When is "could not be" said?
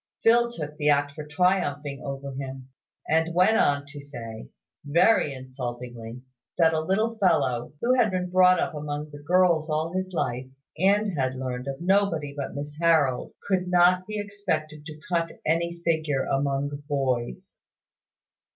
13.47-14.17